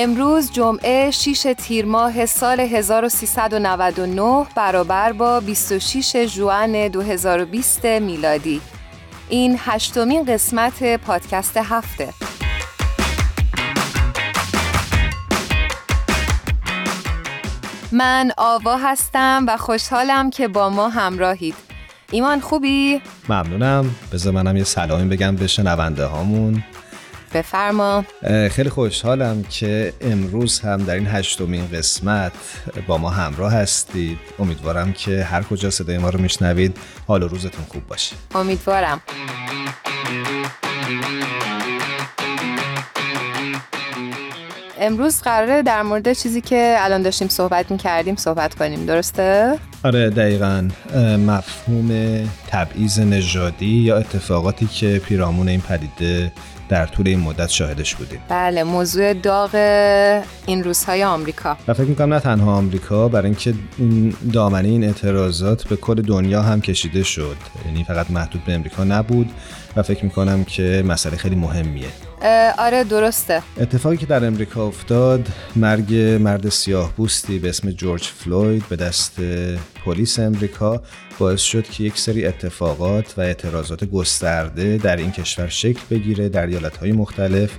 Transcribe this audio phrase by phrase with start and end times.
[0.00, 8.60] امروز جمعه 6 تیر ماه سال 1399 برابر با 26 جوان 2020 میلادی.
[9.28, 12.08] این هشتمین قسمت پادکست هفته.
[17.92, 21.54] من آوا هستم و خوشحالم که با ما همراهید.
[22.10, 23.94] ایمان خوبی؟ ممنونم.
[24.12, 26.64] بذار منم یه سلامی بگم به شنونده هامون.
[27.34, 28.04] بفرما.
[28.50, 32.32] خیلی خوشحالم که امروز هم در این هشتمین قسمت
[32.86, 34.18] با ما همراه هستید.
[34.38, 36.76] امیدوارم که هر کجا صدای ما رو میشنوید.
[37.06, 38.16] حال و روزتون خوب باشه.
[38.34, 39.00] امیدوارم.
[44.80, 48.86] امروز قراره در مورد چیزی که الان داشتیم صحبت می‌کردیم صحبت کنیم.
[48.86, 50.68] درسته؟ آره دقیقا.
[51.26, 51.90] مفهوم
[52.48, 56.32] تبعیض نژادی یا اتفاقاتی که پیرامون این پدیده
[56.68, 58.20] در طول این مدت شاهدش بودیم.
[58.28, 59.54] بله موضوع داغ
[60.46, 61.56] این روزهای آمریکا.
[61.68, 66.42] و فکر می‌کنم نه تنها آمریکا برای اینکه این دامنه این اعتراضات به کل دنیا
[66.42, 67.36] هم کشیده شد.
[67.66, 69.30] یعنی فقط محدود به امریکا نبود
[69.76, 71.88] و فکر می‌کنم که مسئله خیلی مهمیه.
[72.58, 73.42] آره درسته.
[73.60, 79.20] اتفاقی که در امریکا افتاد مرگ مرد سیاه بوستی به اسم جورج فلوید به دست
[79.84, 80.82] پلیس امریکا
[81.18, 86.46] باعث شد که یک سری اتفاقات و اعتراضات گسترده در این کشور شکل بگیره در
[86.46, 87.50] ایالتهای مختلف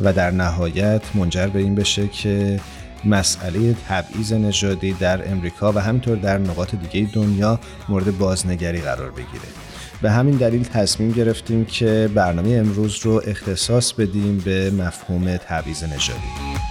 [0.00, 2.60] و در نهایت منجر به این بشه که
[3.04, 9.63] مسئله تبعیض نژادی در امریکا و همینطور در نقاط دیگه دنیا مورد بازنگری قرار بگیره.
[10.02, 16.64] به همین دلیل تصمیم گرفتیم که برنامه امروز رو اختصاص بدیم به مفهوم تبعیض نژادی.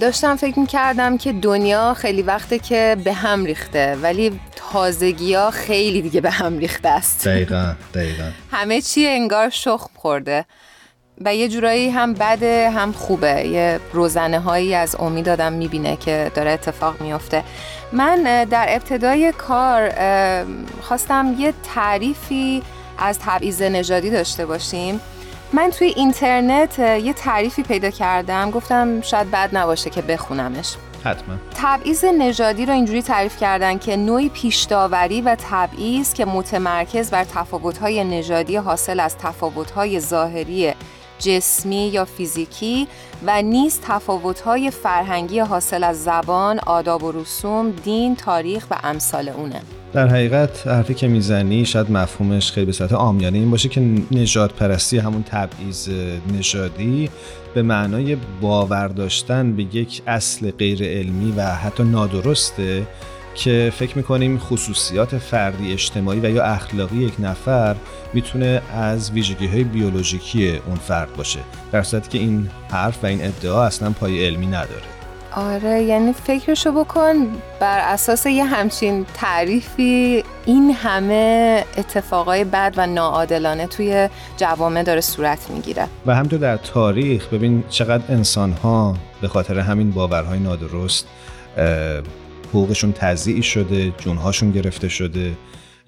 [0.00, 6.02] داشتم فکر می‌کردم که دنیا خیلی وقته که به هم ریخته ولی تازگی ها خیلی
[6.02, 7.28] دیگه به هم ریخته است.
[7.28, 8.30] دقیقا دقیقا.
[8.52, 10.44] همه چی انگار شخم خورده.
[11.20, 13.46] و یه جورایی هم بده هم خوبه.
[13.46, 17.44] یه روزنه هایی از امید آدم می‌بینه که داره اتفاق میفته
[17.92, 19.92] من در ابتدای کار
[20.82, 22.62] خواستم یه تعریفی
[22.98, 25.00] از تبعیض نژادی داشته باشیم.
[25.52, 28.50] من توی اینترنت یه تعریفی پیدا کردم.
[28.50, 30.76] گفتم شاید بد نباشه که بخونمش.
[31.04, 31.34] حتما.
[31.56, 38.04] تبعیض نژادی رو اینجوری تعریف کردن که نوعی پیشداوری و تبعیض که متمرکز بر تفاوت‌های
[38.04, 40.74] نژادی حاصل از تفاوت‌های ظاهری
[41.24, 42.86] جسمی یا فیزیکی
[43.26, 49.62] و نیز تفاوت‌های فرهنگی حاصل از زبان، آداب و رسوم، دین، تاریخ و امثال اونه.
[49.92, 53.80] در حقیقت حرفی که می‌زنی شاید مفهومش خیلی به صورت آمیانه این باشه که
[54.10, 55.88] نجات پرستی همون تبعیض
[56.38, 57.10] نژادی
[57.54, 62.86] به معنای باور داشتن به یک اصل غیر علمی و حتی نادرسته
[63.34, 67.76] که فکر می‌کنیم خصوصیات فردی اجتماعی و یا اخلاقی یک نفر
[68.12, 71.40] می‌تونه از ویژگی های بیولوژیکی اون فرد باشه.
[71.72, 74.82] در صورتی که این حرف و این ادعا اصلا پای علمی نداره.
[75.36, 77.14] آره یعنی فکرشو بکن
[77.60, 80.24] بر اساس یه همچین تعریفی.
[80.46, 85.86] این همه اتفاقای بد و ناعادلانه توی جوامع داره صورت می‌گیره.
[86.06, 91.06] و همینطور در تاریخ ببین چقدر انسان ها به خاطر همین باورهای نادرست
[92.54, 95.32] حقوقشون تضییع شده جونهاشون گرفته شده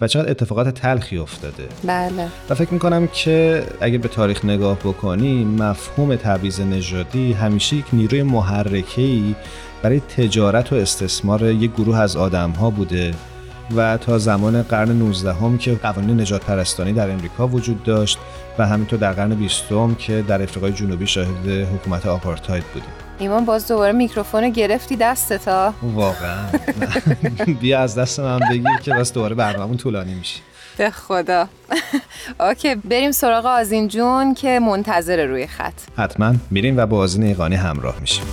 [0.00, 1.68] و چقدر اتفاقات تلخی افتاده.
[1.84, 2.28] بله.
[2.50, 8.22] و فکر می‌کنم که اگه به تاریخ نگاه بکنیم مفهوم تبعیض نژادی همیشه یک نیروی
[8.22, 9.34] محرکه‌ای
[9.82, 13.14] برای تجارت و استثمار یک گروه از آدم ها بوده
[13.76, 18.19] و تا زمان قرن 19 هم که قوانین نجات پرستانی در امریکا وجود داشت
[18.58, 19.64] و همینطور در قرن 20
[19.98, 26.44] که در افریقای جنوبی شاهد حکومت آپارتاید بودیم ایمان باز دوباره میکروفون گرفتی دستتا؟ واقعا.
[27.60, 30.40] بیا از دست من بگیر که بس دوباره برنامه‌مون طولانی میشه.
[30.78, 31.48] به خدا.
[32.40, 35.72] اوکی بریم سراغ آزین جون که منتظر روی خط.
[35.96, 38.24] حتما میریم و با آزین ایقانی همراه میشیم.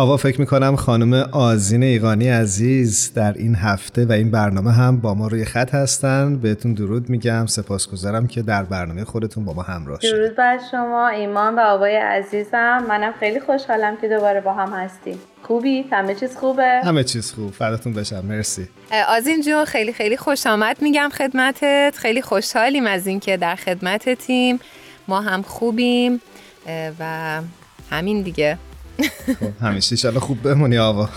[0.00, 5.14] آوا فکر می‌کنم خانم آزین ایقانی عزیز در این هفته و این برنامه هم با
[5.14, 6.36] ما روی خط هستن.
[6.36, 7.46] بهتون درود میگم.
[7.46, 11.96] سپاسگزارم که در برنامه خودتون با ما همراه شد درود بر شما ایمان و آقای
[11.96, 12.84] عزیزم.
[12.88, 15.18] منم خیلی خوشحالم که دوباره با هم هستیم.
[15.42, 17.50] خوبی؟ همه چیز خوبه؟ همه چیز خوب.
[17.50, 18.24] فرداتون بشم.
[18.28, 18.68] مرسی.
[19.08, 21.94] آزین جون خیلی خیلی خوش آمد میگم خدمتت.
[21.96, 24.60] خیلی خوشحالیم از اینکه در خدمتتیم.
[25.08, 26.20] ما هم خوبیم
[27.00, 27.04] و
[27.90, 28.58] همین دیگه.
[29.02, 31.08] خب همیشه ایشالا خوب بمونی آوا.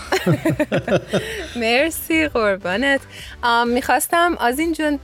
[1.60, 3.00] مرسی قربانت.
[3.66, 4.98] می‌خواستم آزین جون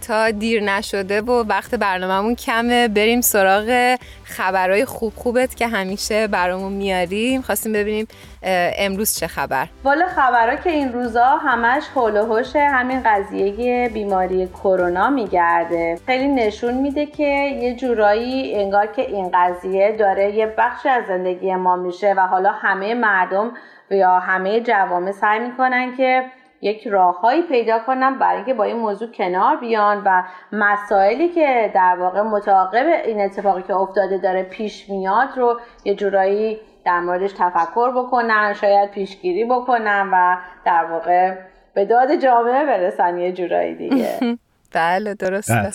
[0.00, 6.72] تا دیر نشده و وقت برنامهمون کمه بریم سراغ خبرهای خوب خوبت که همیشه برامون
[6.72, 8.06] میاریم خواستیم ببینیم
[8.42, 15.10] امروز چه خبر؟ والا خبرها که این روزا همش حول و همین قضیه بیماری کرونا
[15.10, 15.98] میگرده.
[16.06, 17.24] خیلی نشون میده که
[17.62, 22.52] یه جورایی انگار که این قضیه داره یه بخشی از زندگی ما میشه و حالا
[22.52, 23.52] همه مردم
[23.90, 26.24] یا همه جوامع سعی می‌کنن که
[26.62, 30.22] یک راههایی پیدا کنم برای اینکه با این موضوع کنار بیان و
[30.52, 36.60] مسائلی که در واقع متعاقب این اتفاقی که افتاده داره پیش میاد رو یه جورایی
[36.84, 41.34] در موردش تفکر بکنن شاید پیشگیری بکنن و در واقع
[41.74, 44.18] به داد جامعه برسن یه جورایی دیگه.
[44.72, 45.70] بله درسته.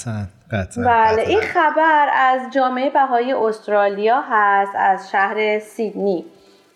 [0.77, 6.25] بله این خبر از جامعه بهایی استرالیا هست از شهر سیدنی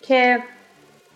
[0.01, 0.39] که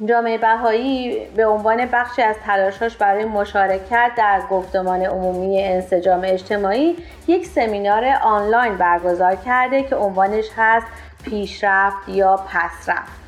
[0.05, 7.45] جامعه بهایی به عنوان بخشی از تلاشاش برای مشارکت در گفتمان عمومی انسجام اجتماعی یک
[7.45, 10.87] سمینار آنلاین برگزار کرده که عنوانش هست
[11.23, 13.23] پیشرفت یا پسرفت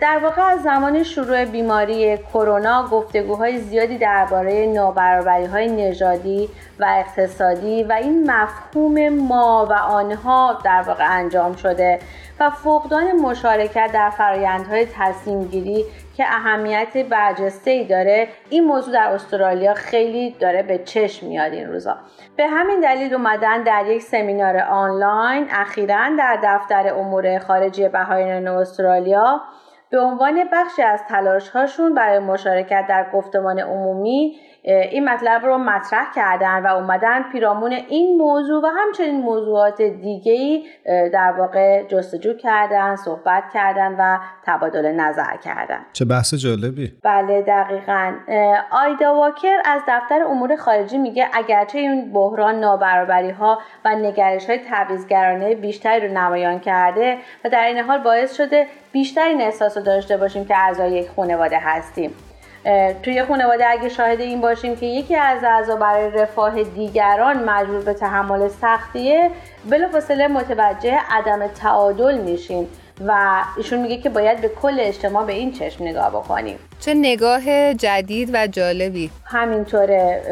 [0.00, 6.48] در واقع از زمان شروع بیماری کرونا گفتگوهای زیادی درباره نابرابری های نژادی
[6.78, 11.98] و اقتصادی و این مفهوم ما و آنها در واقع انجام شده.
[12.40, 15.84] و فقدان مشارکت در فرایندهای تصمیم گیری
[16.16, 21.68] که اهمیت برجسته ای داره این موضوع در استرالیا خیلی داره به چشم میاد این
[21.68, 21.96] روزا.
[22.36, 29.40] به همین دلیل اومدن در یک سمینار آنلاین اخیرا در دفتر امور خارجی بهاییان استرالیا
[29.90, 36.12] به عنوان بخشی از تلاش هاشون برای مشارکت در گفتمان عمومی این مطلب رو مطرح
[36.14, 40.62] کردن و اومدن پیرامون این موضوع و همچنین موضوعات دیگه
[41.12, 45.78] در واقع جستجو کردن صحبت کردن و تبادل نظر کردن.
[45.92, 46.92] چه بحث جالبی.
[47.02, 48.12] بله دقیقا.
[48.70, 54.58] آیدا واکر از دفتر امور خارجی میگه اگرچه این بحران نابرابری ها و نگرش های
[54.58, 59.82] تعویزگرانه بیشتری رو نمایان کرده و در این حال باعث شده بیشتر این احساس رو
[59.82, 62.14] داشته باشیم که اعضای یک خانواده هستیم.
[63.02, 67.94] توی خانواده اگه شاهد این باشیم که یکی از اعضا برای رفاه دیگران مجبور به
[67.94, 69.30] تحمل سختیه
[69.70, 72.68] بلافاصله متوجه عدم تعادل میشین
[73.06, 76.58] و ایشون میگه که باید به کل اجتماع به این چشم نگاه بکنیم.
[76.80, 79.10] چه نگاه جدید و جالبی.
[79.24, 80.22] همینطوره.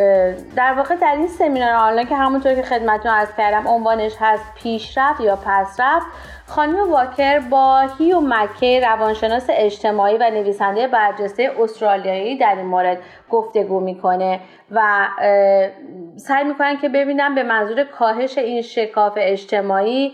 [0.56, 5.20] در واقع در این سمینار آنلاین که همونطور که خدمتتون عرض کردم عنوانش هست پیشرفت
[5.20, 6.06] یا پسرفت.
[6.54, 12.98] خانم واکر با هیو مکی روانشناس اجتماعی و نویسنده برجسته استرالیایی در این مورد
[13.30, 14.40] گفتگو می‌کنه
[14.70, 15.08] و
[16.16, 20.12] سعی می‌کنن که ببینن به منظور کاهش این شکاف اجتماعی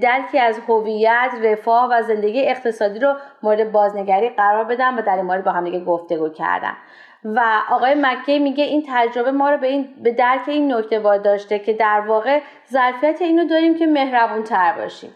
[0.00, 5.24] درکی از هویت رفاه و زندگی اقتصادی رو مورد بازنگری قرار بدن و در این
[5.24, 6.72] مورد با هم دیگه گفتگو کردن.
[7.24, 11.58] و آقای مکی میگه این تجربه ما رو به, این، به درک این نکته واداشته
[11.58, 12.40] که در واقع
[12.72, 15.10] ظرفیت اینو داریم که مهربون تر باشیم.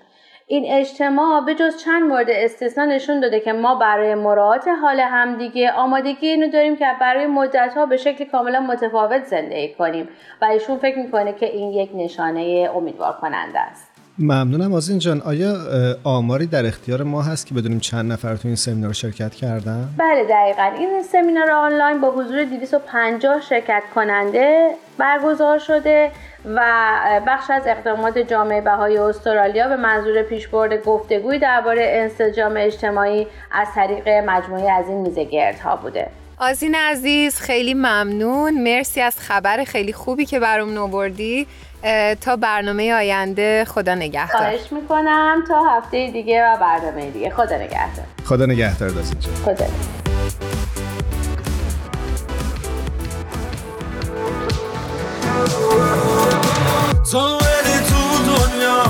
[0.46, 5.72] این اجتماع به جز چند مورد استثنا نشون داده که ما برای مراعات حال همدیگه
[5.72, 10.08] آمادگی اینو داریم که برای مدت ها به شکل کاملا متفاوت زندگی کنیم
[10.42, 13.90] و ایشون فکر می‌کنه که این یک نشانه امیدوار کننده است.
[14.18, 14.72] ممنونم.
[14.74, 15.54] آزین جان آیا
[16.04, 20.24] آماری در اختیار ما هست که بدونیم چند نفر تو این سمینار شرکت کردن؟ بله
[20.24, 20.70] دقیقا.
[20.78, 26.10] این سمینار آنلاین با حضور 250 شرکت کننده برگزار شده.
[26.44, 26.60] و
[27.26, 34.08] بخش از اقدامات جامعه بهای استرالیا به منظور پیشبرد گفتگوی درباره انسجام اجتماعی از طریق
[34.08, 36.06] مجموعه از این میزه گردها بوده.
[36.38, 38.62] آزین عزیز خیلی ممنون.
[38.62, 41.46] مرسی از خبر خیلی خوبی که برام نوبردی
[42.20, 44.40] تا برنامه آینده خدا نگهدار.
[44.40, 45.44] خواهش می‌کنم.
[45.48, 47.30] تا هفته دیگه و برنامه دیگه.
[47.30, 48.06] خدا نگهدار.
[48.24, 49.66] خدا نگهدار دازین خدا
[57.04, 57.38] تو
[57.88, 58.82] تو دنیا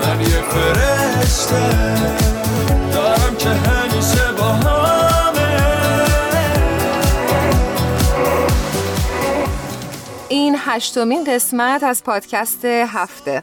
[0.00, 1.70] من یه فرشته
[2.92, 6.06] دارم که همیشه با همه
[10.28, 13.42] این هشتمین قسمت از پادکست هفته.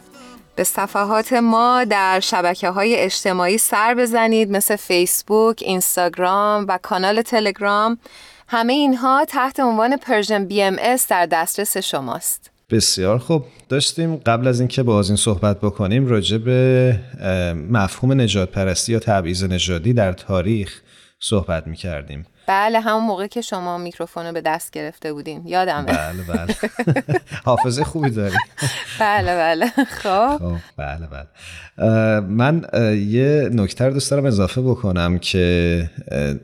[0.56, 7.98] به صفحات ما در شبکه های اجتماعی سر بزنید مثل فیسبوک، اینستاگرام و کانال تلگرام.
[8.48, 10.76] همه اینها تحت عنوان Persian BMS
[11.10, 12.53] در دسترس شماست.
[12.74, 17.00] بسیار خوب داشتیم قبل از اینکه با این صحبت بکنیم راجع به
[17.70, 20.82] مفهوم نجات پرستی یا تبعیض نژادی در تاریخ
[21.20, 25.48] صحبت می کردیم بله همون موقع که شما میکروفون رو به دست گرفته بودین.
[25.48, 25.84] یادمه.
[25.84, 26.56] بله بله.
[27.46, 28.36] حافظه خوبی داری.
[29.00, 29.68] بله بله.
[29.68, 30.38] خب.
[30.38, 32.20] خب بله بله.
[32.20, 32.66] من
[33.08, 35.90] یه نکتر دوست دارم اضافه بکنم که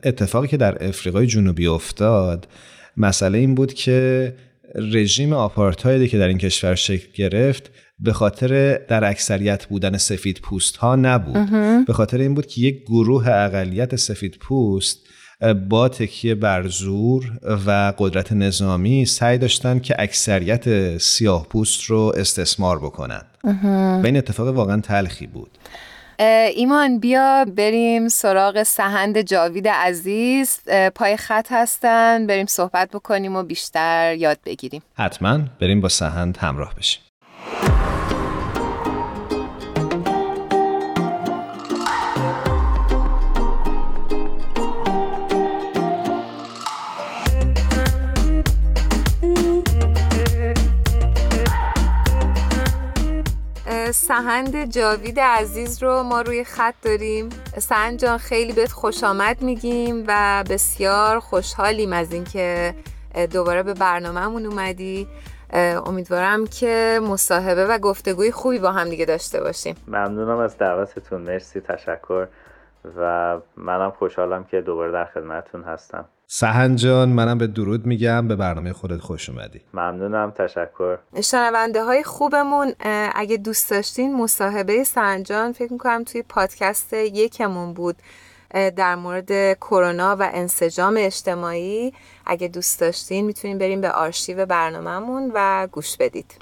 [0.04, 2.48] اتفاقی که در افریقای جنوبی افتاد
[2.96, 4.34] مسئله این بود که
[4.74, 10.76] رژیم آپارتایدی که در این کشور شکل گرفت به خاطر در اکثریت بودن سفید پوست
[10.76, 11.50] ها نبود
[11.86, 14.98] به خاطر این بود که یک گروه اقلیت سفید پوست
[15.68, 17.32] با تکیه بر زور
[17.66, 23.22] و قدرت نظامی سعی داشتن که اکثریت سیاه پوست رو استثمار بکنن.
[24.02, 25.50] و این اتفاق واقعا تلخی بود.
[26.54, 30.60] ایمان بیا بریم سراغ سهند جاوید عزیز.
[30.94, 34.82] پای خط هستن بریم صحبت بکنیم و بیشتر یاد بگیریم.
[34.94, 37.02] حتما بریم با سهند همراه بشیم.
[53.92, 57.28] سهند جاوید عزیز رو ما روی خط داریم.
[57.58, 62.74] سهند جان خیلی بهت خوش آمد میگیم و بسیار خوشحالیم از اینکه
[63.32, 65.08] دوباره به برنامهمون اومدی.
[65.86, 69.74] امیدوارم که مصاحبه و گفتگوی خوبی با هم دیگه داشته باشیم.
[69.88, 71.20] ممنونم از دعوتتون.
[71.20, 72.26] مرسی تشکر.
[72.96, 76.04] و منم خوشحالم که دوباره در خدمتتون هستم.
[76.26, 78.28] سهن جان منم به درود میگم.
[78.28, 79.60] به برنامه خودت خوش اومدی.
[79.74, 80.30] ممنونم.
[80.30, 80.98] تشکر.
[81.22, 82.72] شنونده های خوبمون
[83.14, 87.96] اگه دوست داشتین مصاحبه سنجان فکر می‌کنم توی پادکست یکمون بود
[88.76, 91.92] در مورد کرونا و انسجام اجتماعی.
[92.30, 96.34] اگه دوست داشتین می‌تونین بریم به آرشیو برنامهمون و گوش بدید.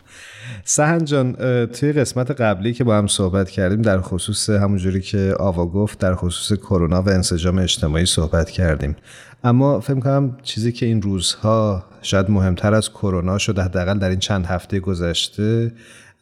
[0.64, 1.32] سهن جان
[1.66, 6.14] توی قسمت قبلی که با هم صحبت کردیم در خصوص همونجوری که آوا گفت در
[6.14, 8.96] خصوص کرونا و انسجام اجتماعی صحبت کردیم.
[9.44, 14.18] اما فکر کنم چیزی که این روزها شاید مهمتر از کرونا شده حداقل در این
[14.18, 15.72] چند هفته گذشته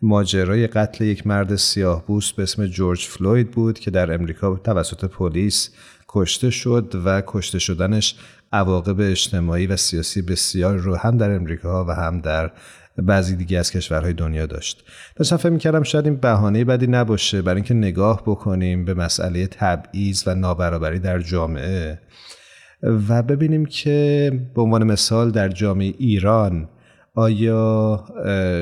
[0.03, 5.05] ماجرای قتل یک مرد سیاه بوست به اسم جورج فلوید بود که در امریکا توسط
[5.05, 5.71] پلیس
[6.09, 8.15] کشته شد و کشته شدنش
[8.53, 12.51] عواقب اجتماعی و سیاسی بسیار رو هم در امریکا و هم در
[12.99, 14.85] بعضی دیگه از کشورهای دنیا داشت.
[15.17, 17.43] داشتم فکر می‌کردم شاید این بهانه بدی نباشه.
[17.43, 21.99] برای اینکه نگاه بکنیم به مسئله تبعیض و نابرابری در جامعه
[22.83, 26.69] و ببینیم که به عنوان مثال در جامعه ایران
[27.19, 28.05] آیا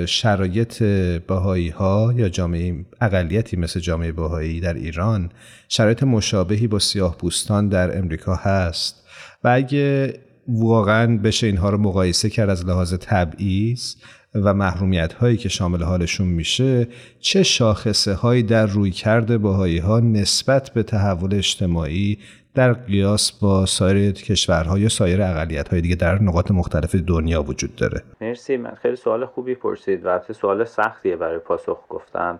[0.08, 0.82] شرایط
[1.26, 5.30] باهایی ها یا جامعه اقلیتی مثل جامعه باهایی در ایران
[5.68, 9.04] شرایط مشابهی با سیاه پوستان در امریکا هست؟
[9.44, 10.14] و اگه
[10.48, 13.94] واقعا بشه اینها رو مقایسه کرد از لحاظ تبعیض
[14.34, 16.88] و محرومیت هایی که شامل حالشون میشه
[17.20, 22.18] چه شاخصه هایی در روی کرده باهایی ها نسبت به تحول اجتماعی
[22.54, 27.76] در قیاس با سایر کشورها یا سایر اقلیت های دیگه در نقاط مختلف دنیا وجود
[27.76, 28.02] داره.
[28.20, 32.38] مرسی من خیلی سوال خوبی پرسید و سوال سختیه برای پاسخ گفتن.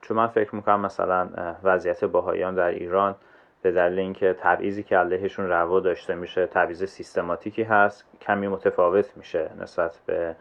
[0.00, 1.28] چون من فکر می‌کنم مثلا
[1.64, 3.14] وضعیت باهایان در ایران
[3.62, 9.50] به دلیل اینکه تبعیضی که علیهشون روا داشته میشه تبعیض سیستماتیکی هست کمی متفاوت میشه
[9.60, 10.36] نسبت به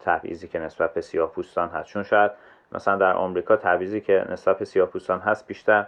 [0.00, 1.88] تبعیضی که نسبت به سیاه پوستان هست.
[1.88, 2.30] چون شاید
[2.72, 5.86] مثلا در آمریکا تبعیضی که نسبت به سیاه پوستان هست بیشتر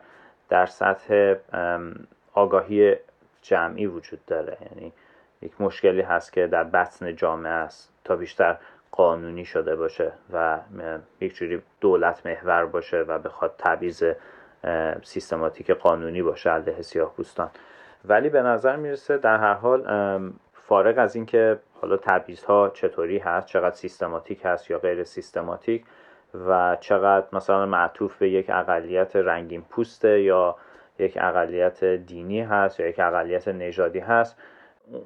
[0.49, 1.35] در سطح
[2.39, 2.97] آگاهی
[3.43, 4.57] جمعی وجود داره.
[4.61, 4.93] یعنی
[5.43, 8.57] یک مشکلی هست که در بطن جامعه است تا بیشتر
[8.93, 10.59] قانونی شده باشه و
[11.21, 14.05] یک جوری دولت محور باشه و بخواد تبعیض
[15.03, 17.51] سیستماتیک قانونی باشه علیه سیاه پوستان.
[18.05, 19.83] ولی به نظر می‌رسه در هر حال
[20.53, 25.85] فارغ از اینکه حالا تبعیض ها چطوری هست چقدر سیستماتیک هست یا غیر سیستماتیک
[26.49, 30.57] و چقدر مثلا معطوف به یک اقلیت رنگین پوسته یا
[30.99, 34.37] یک اقلیت دینی هست یا یک اقلیت نژادی هست.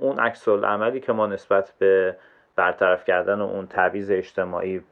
[0.00, 2.16] اون عکس عملی که ما نسبت به
[2.56, 4.82] برطرف کردن اون تبعیض اجتماعی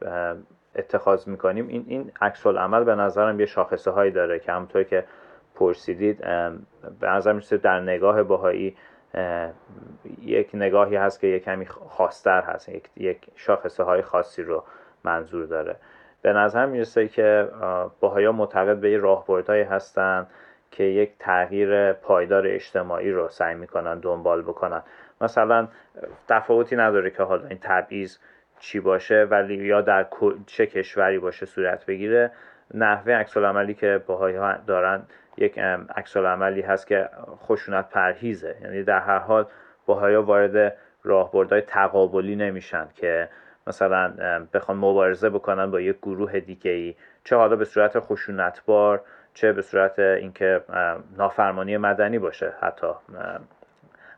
[0.75, 5.03] اتخاذ می‌کنیم این این عکس عمل به نظرم یه شاخصه هایی داره که همونطور که
[5.55, 6.17] پرسیدید
[6.99, 8.77] به نظر میسه در نگاه باهایی
[10.21, 14.63] یک نگاهی هست که یک کمی خاصتر هست یک, یک شاخصه های خاصی رو
[15.03, 15.75] منظور داره.
[16.21, 17.47] به نظر می‌رسه که
[17.99, 20.27] باهایا معتقد به یه راهبردهایی هستن.
[20.71, 24.81] که یک تغییر پایدار اجتماعی رو سعی می‌کنن دنبال بکنن.
[25.21, 25.67] مثلا
[26.27, 28.17] تفاوتی نداره که حالا این تبعیض
[28.59, 30.07] چی باشه ولی یا در
[30.45, 32.31] چه کشوری باشه صورت بگیره.
[32.73, 34.37] نحوه عکس عملی که باهایی
[34.67, 35.03] دارن
[35.37, 35.59] یک
[35.95, 37.09] عکس عملی هست که
[37.47, 38.55] خشونت پرهیزه.
[38.61, 39.45] یعنی در هر حال
[39.85, 43.29] باهایا وارد راهبردهای تقابلی نمیشن که
[43.67, 44.13] مثلا
[44.53, 49.01] بخوان مبارزه بکنن با یک گروه دیگه ای چه حالا به صورت خشونتبار
[49.33, 50.61] چه به صورت اینکه
[51.17, 52.87] نافرمانی مدنی باشه حتی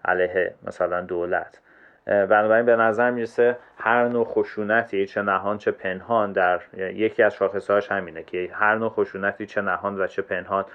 [0.06, 1.60] علیه مثلا دولت.
[2.06, 7.92] بنابراین به نظر می‌رسه هر نوع خشونتی چه نهان چه پنهان در یکی از شاخصهاش
[7.92, 10.66] همینه که هر نوع خشونتی چه نهان و چه پنهان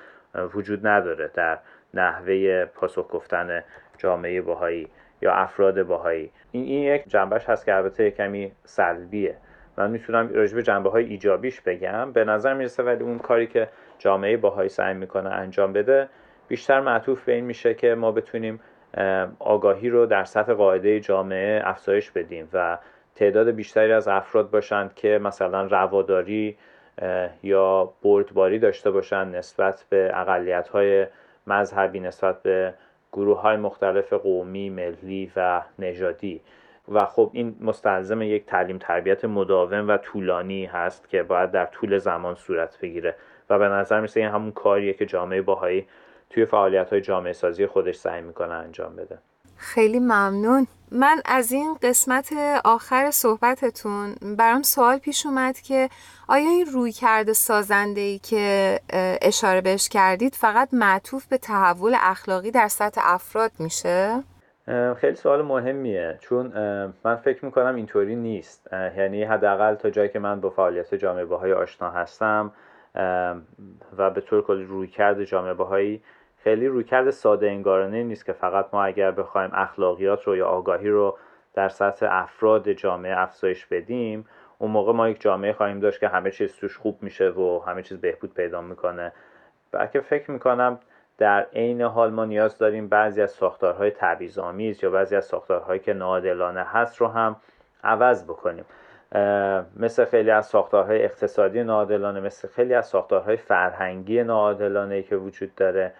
[0.54, 1.58] وجود نداره در
[1.94, 3.64] نحوه پاسخ گفتن
[3.98, 4.88] جامعه باهایی
[5.22, 9.36] یا افراد باهایی این, این یک جنبش هست که البته کمی سلبیه.
[9.76, 12.12] من می‌تونم راجع به جنبه های ایجابیش بگم.
[12.12, 16.08] به نظر می‌رسه ولی اون کاری که جامعه باهایی سعی می‌کنه انجام بده
[16.48, 18.60] بیشتر معطوف به این میشه که ما بتونیم
[19.38, 22.78] آگاهی رو در سطح قاعده جامعه افزایش بدیم و
[23.14, 26.56] تعداد بیشتری از افراد باشند که مثلا رواداری
[27.42, 31.06] یا بردباری داشته باشند نسبت به اقلیت های
[31.46, 32.74] مذهبی نسبت به
[33.12, 36.40] گروه های مختلف قومی، ملی و نژادی.
[36.92, 41.98] و خب این مستلزم یک تعلیم تربیت مداوم و طولانی هست که باید در طول
[41.98, 43.14] زمان صورت بگیره.
[43.50, 45.86] و به نظر میسه این همون کاریه که جامعه باهایی
[46.30, 49.18] توی فعالیت های جامعه سازی خودش سعی می‌کنه انجام بده.
[49.56, 50.66] خیلی ممنون.
[50.92, 52.32] من از این قسمت
[52.64, 55.88] آخر صحبتتون برام سوال پیش اومد که
[56.28, 58.80] آیا این روی کرده سازنده ای که
[59.22, 64.22] اشاره بهش کردید فقط معطوف به تحول اخلاقی در سطح افراد میشه؟
[64.96, 66.18] خیلی سوال مهمیه.
[66.20, 66.46] چون
[67.04, 68.68] من فکر می‌کنم اینطوری نیست.
[68.72, 72.52] یعنی حداقل تا جایی که من با فعالیت جامعه باهای آشنا هستم
[73.96, 76.02] و به طور کلی روی کرده جامعه باهایی
[76.44, 81.18] خیلی رویکرد ساده انگارانه نیست که فقط ما اگر بخوایم اخلاقیات رو یا آگاهی رو
[81.54, 84.26] در سطح افراد جامعه افزایش بدیم
[84.58, 87.82] اون موقع ما یک جامعه خواهیم داشت که همه چیز توش خوب میشه و همه
[87.82, 89.12] چیز بهبود پیدا می‌کنه.
[89.72, 90.78] بلکه فکر می‌کنم
[91.18, 95.92] در عین حال ما نیاز داریم بعضی از ساختارهای تبعیض‌آمیز یا بعضی از ساختارهایی که
[95.92, 97.36] ناعادلانه هست رو هم
[97.84, 98.64] عوض بکنیم.
[99.76, 105.92] مثل خیلی از ساختارهای اقتصادی ناعادلانه مثل خیلی از ساختارهای فرهنگی ناعادلانه که وجود داره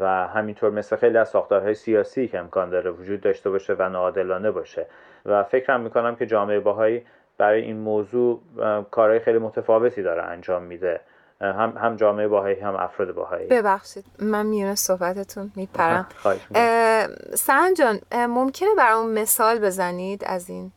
[0.00, 4.50] و همینطور مثل خیلی از ساختارهای سیاسی که امکان داره وجود داشته باشه و ناعادلانه
[4.50, 4.86] باشه.
[5.26, 7.06] و فکرم می‌کنم که جامعه باهایی
[7.38, 8.40] برای این موضوع
[8.90, 11.00] کارهای خیلی متفاوتی داره انجام میده.
[11.40, 16.06] هم هم جامعه باهایی هم افراد باهایی ببخشید من میونه صحبتتون میپرم.
[17.34, 20.72] سهن جان ممکنه برام مثال بزنید از این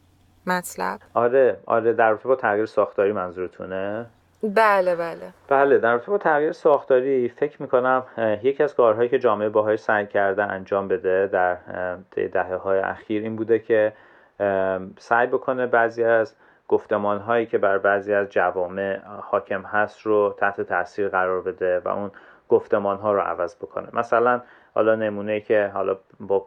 [0.51, 0.99] مطلب.
[1.13, 4.05] آره آره در رابطه با تغییر ساختاری منظورتونه؟
[4.43, 5.33] بله بله.
[5.47, 8.03] بله در رابطه با تغییر ساختاری فکر می‌کنم
[8.43, 11.57] یکی از کارهایی که جامعه باهایی سعی کرده انجام بده در
[12.15, 13.93] دهه های اخیر این بوده که
[14.97, 16.35] سعی بکنه بعضی از
[16.67, 21.87] گفتمان هایی که بر بعضی از جوامع حاکم هست رو تحت تاثیر قرار بده و
[21.87, 22.11] اون
[22.49, 23.87] گفتمان ها رو عوض بکنه.
[23.93, 24.41] مثلا
[24.75, 26.45] حالا نمونه که حالا با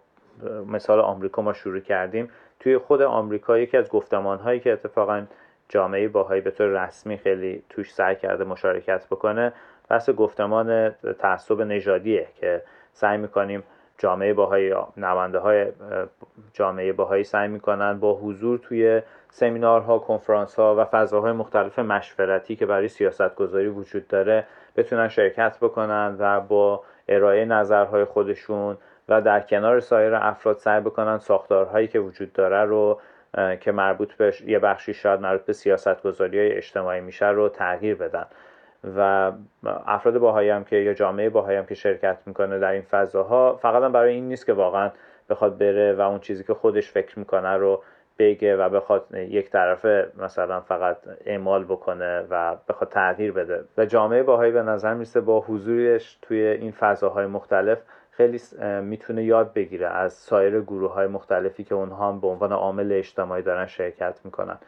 [0.66, 2.30] مثال آمریکا ما شروع کردیم
[2.62, 5.27] توی خود آمریکا یکی از گفتمان هایی که اتفاقا
[5.68, 9.53] جامعه باهایی به طور رسمی خیلی توش سعی کرده مشارکت بکنه
[9.88, 13.62] بحث گفتمان تعصب نژادیه که سعی می‌کنیم
[13.98, 15.66] جامعه باهایی نمانده های
[16.53, 22.66] جامعه باهایی سعی می‌کنن با حضور توی سمینارها کنفرانس ها و فضاهای مختلف مشورتی که
[22.66, 24.46] برای سیاست گذاری وجود داره
[24.77, 28.77] بتونن شرکت بکنن و با ارائه نظرهای خودشون
[29.08, 33.00] و در کنار سایر افراد سعی بکنن ساختارهایی که وجود داره رو
[33.60, 37.94] که مربوط به یه بخشی شاید مربوط به سیاست گذاری های اجتماعی میشه رو تغییر
[37.94, 38.26] بدن.
[38.96, 39.32] و
[39.86, 43.82] افراد باهایی هم که یا جامعه باهایی هم که شرکت می‌کنه در این فضاها فقط
[43.82, 44.90] هم برای این نیست که واقعا
[45.30, 47.82] بخواد بره و اون چیزی که خودش فکر می‌کنه رو
[48.18, 53.64] بگه و بخواد یک طرفه مثلا فقط اعمال بکنه و بخواد تغییر بده.
[53.78, 57.78] و جامعه باهایی به نظر می‌رسه با حضورش توی این فضاهای مختلف
[58.16, 58.40] خیلی
[58.83, 63.42] می‌تونه یاد بگیره از سایر گروه های مختلفی که اونها هم به عنوان عامل اجتماعی
[63.42, 64.59] دارن شرکت می‌کنن.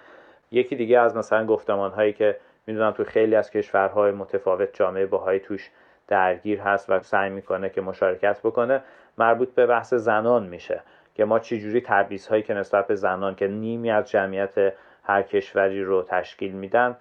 [0.50, 5.40] یکی دیگه از مثلا گفتمان هایی که می‌دونم تو خیلی از کشورهای متفاوت جامعه باهایی
[5.40, 5.70] توش
[6.09, 8.83] درگیر هست و سعی می‌کنه که مشارکت بکنه
[9.18, 10.80] مربوط به بحث زنان میشه
[11.14, 15.85] که ما چجوری تبعیض هایی که نسبت به زنان که نیمی از جمعیت هر کشوری
[15.85, 16.96] رو تشکیل میدن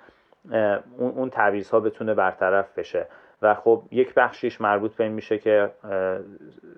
[0.97, 1.31] اون اون
[1.71, 3.07] ها بتونه برطرف بشه.
[3.43, 5.69] و خب یک بخشیش مربوط به این میشه که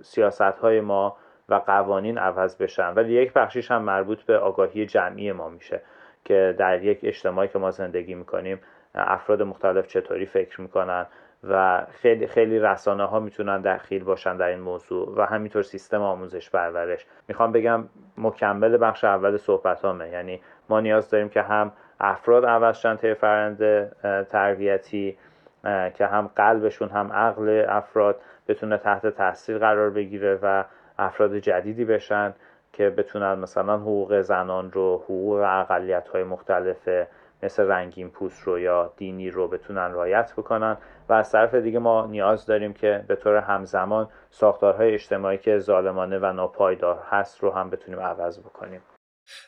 [0.02, 1.18] سیاست های ما
[1.50, 2.94] و قوانین عوض بشن.
[2.94, 5.82] ولی یک بخشیش هم مربوط به آگاهی جمعی ما میشه
[6.26, 8.60] که در یک اجتماعی که ما زندگی می‌کنیم
[8.96, 11.06] افراد مختلف چطوری فکر می‌کنن
[11.50, 16.50] و خیلی خیلی رسانه ها می‌تونن دخیل باشن در این موضوع و همینطور سیستم آموزش
[16.50, 17.06] پرورش.
[17.28, 17.84] می‌خوام بگم
[18.18, 23.16] مکمل بخش اول صحبت همه یعنی ما نیاز داریم که هم افراد عوض شن طی
[24.30, 25.18] تربیتی
[25.94, 30.64] که هم قلبشون هم عقل افراد بتونه تحت تاثیر قرار بگیره و
[30.98, 32.34] افراد جدیدی بشن
[32.74, 36.90] که بتونن مثلا حقوق زنان رو حقوق اقلیت های مختلف
[37.44, 40.78] مثل رنگین پوست رو یا دینی رو بتونن رایت بکنن.
[41.10, 46.20] و از طرف دیگه ما نیاز داریم که به طور همزمان ساختارهای اجتماعی که ظالمانه
[46.20, 48.82] و ناپایدار هست رو هم بتونیم عوض بکنیم.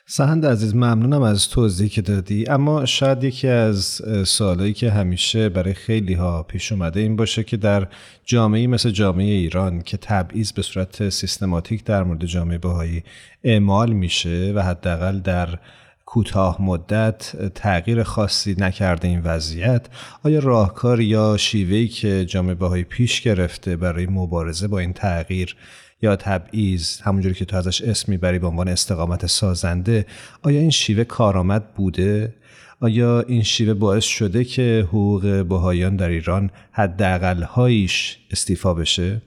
[0.05, 2.47] سهند عزیز ممنونم از توضیحی که دادی.
[2.49, 7.57] اما شاید یکی از سوالایی که همیشه برای خیلی ها پیش اومده این باشه که
[7.57, 7.87] در
[8.25, 13.03] جامعه مثل جامعه ایران که تبعیض به صورت سیستماتیک در مورد جامعه بهایی
[13.43, 15.59] اعمال میشه و حداقل در
[16.07, 19.87] کوتاه مدت تغییر خاصی نکرده این وضعیت
[20.25, 25.55] آیا راهکار یا شیوهی که جامعه بهایی پیش گرفته برای مبارزه با این تغییر
[26.01, 30.05] یا تبعیض همونجوری که تو ازش اسم می‌بری به عنوان استقامت سازنده
[30.43, 32.33] آیا این شیوه کارآمد بوده؟
[32.81, 39.21] آیا این شیوه باعث شده که حقوق بهاییان در ایران حداقل هایش استیفا بشه؟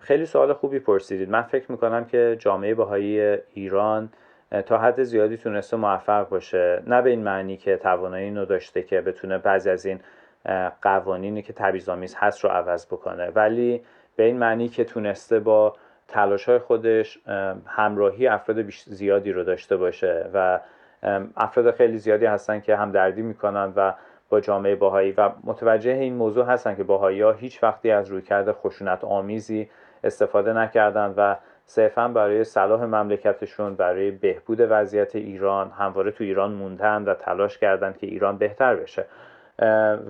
[0.00, 1.30] خیلی سوال خوبی پرسیدید.
[1.30, 4.10] من فکر می‌کنم که جامعه بهایی ایران
[4.66, 6.82] تا حد زیادی تونسته موفق باشه.
[6.86, 10.00] نه به این معنی که توانایی اینو داشته که بتونه بعضی از این
[10.82, 13.30] قوانینی که تبعیض‌آمیز هست رو عوض بکنه.
[13.30, 13.82] ولی
[14.16, 15.76] به این معنی که تونسته با
[16.08, 17.18] تلاش های خودش
[17.66, 20.60] همراهی افراد زیادی رو داشته باشه و
[21.36, 23.92] افراد خیلی زیادی هستن که همدردی می‌کنن و
[24.28, 28.52] با جامعه باهایی و متوجه این موضوع هستن که باهایی ها هیچ وقتی از رویکرد
[28.52, 29.70] خشونت آمیزی
[30.04, 31.36] استفاده نکردن و
[31.70, 37.98] صرفا برای صلاح مملکتشون برای بهبود وضعیت ایران همواره تو ایران موندن و تلاش کردند
[37.98, 39.04] که ایران بهتر بشه.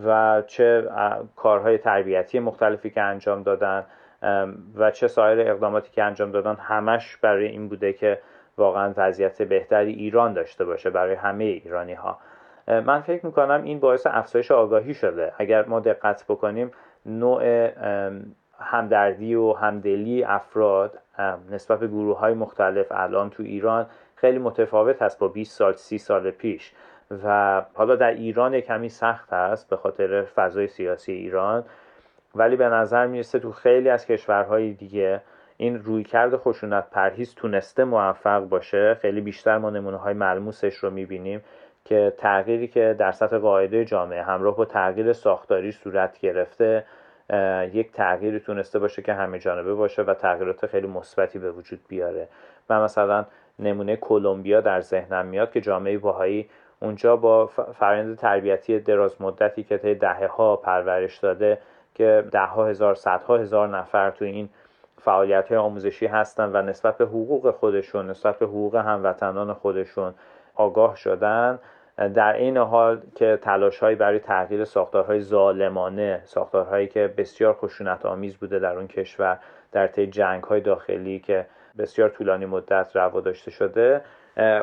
[0.06, 0.88] و چه
[1.36, 3.84] کارهای تربیتی مختلفی که انجام دادن
[4.76, 8.18] و چه سایر اقداماتی که انجام دادن همش برای این بوده که
[8.58, 12.18] واقعا وضعیت بهتری ایران داشته باشه برای همه ایرانی ها
[12.68, 15.32] من فکر می‌کنم این باعث افزایش آگاهی شده.
[15.38, 16.70] اگر ما دقت بکنیم
[17.06, 17.68] نوع
[18.60, 20.98] همدردی و همدلی افراد
[21.50, 25.98] نسبت به گروه های مختلف الان تو ایران خیلی متفاوت هست با 20 سال 30
[25.98, 26.72] سال پیش.
[27.24, 31.64] و حالا در ایران کمی سخت است به خاطر فضای سیاسی ایران.
[32.34, 35.20] ولی به نظر می‌رسه تو خیلی از کشورهای دیگه
[35.56, 38.94] این رویکرد خشونت پرهیز تونسته موفق باشه.
[38.94, 41.40] خیلی بیشتر ما نمونه های ملموسش رو می‌بینیم
[41.84, 46.84] که تغییری که در سطح قاعده جامعه همراه با تغییر ساختاری صورت گرفته
[47.72, 52.28] یک تغییری تونسته باشه که همه جانبه باشه و تغییرات خیلی مثبتی به وجود بیاره.
[52.70, 53.24] و مثلا
[53.58, 56.48] نمونه کلمبیا در ذهنم میاد که جامعه باهایی
[56.80, 61.58] اونجا با فرآیند تربیتی دراز مدتی که طی دهه ها پرورش داده
[61.94, 64.48] که ده ها هزار صدها هزار نفر تو این
[65.00, 70.14] فعالیت های آموزشی هستن و نسبت به حقوق خودشون نسبت به حقوق هموطنان خودشون
[70.54, 71.58] آگاه شدن.
[71.98, 78.58] در این حال که تلاش برای تغییر ساختارهای ظالمانه ساختارهایی که بسیار خشونت آمیز بوده
[78.58, 79.38] در اون کشور
[79.72, 81.46] در طی جنگ های داخلی که
[81.78, 84.00] بسیار طولانی مدت روا داشته شده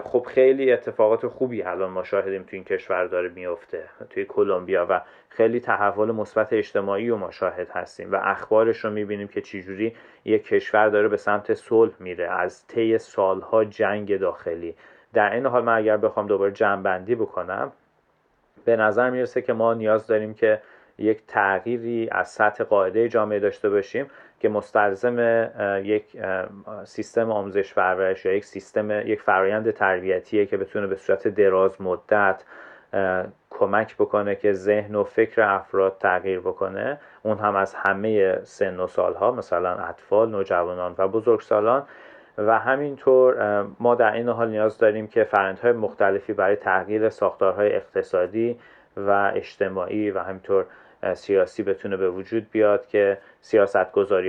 [0.03, 5.01] خب خیلی اتفاقات خوبی الان ما شاهدیم تو این کشور داره میفته توی کلمبیا و
[5.29, 9.95] خیلی تحول مثبت اجتماعی و ما شاهد هستیم و اخبارش رو می‌بینیم که چجوری
[10.25, 14.75] یک کشور داره به سمت صلح میره از طی سالها جنگ داخلی.
[15.15, 17.71] در این حال من اگر بخوام دوباره جمع بکنم
[18.65, 20.61] به نظر می‌رسه که ما نیاز داریم که
[20.97, 24.05] یک تغییری از سطح قاعده جامعه داشته باشیم
[24.39, 25.49] که مستلزم
[25.83, 26.17] یک
[26.83, 32.43] سیستم آموزش پرورش یا یک سیستم یک فرایند تربیتیه که بتونه به صورت دراز مدت
[33.49, 36.99] کمک بکنه که ذهن و فکر افراد تغییر بکنه.
[37.23, 41.83] اون هم از همه سن و سالها مثلا اطفال، نوجوانان و بزرگسالان.
[42.37, 48.59] و همینطور ما در این حال نیاز داریم که فرندهای مختلفی برای تغییر ساختارهای اقتصادی
[48.97, 50.65] و اجتماعی و همینطور
[51.13, 53.75] سیاسی بتونه به وجود بیاد که سیاست